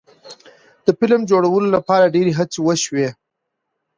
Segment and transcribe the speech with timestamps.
[0.85, 3.07] د فلم جوړولو لپاره ډیرې هڅې وشوې.